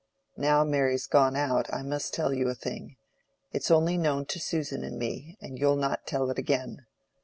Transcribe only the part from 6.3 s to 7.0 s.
it again.